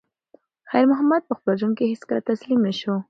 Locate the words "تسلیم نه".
2.29-2.73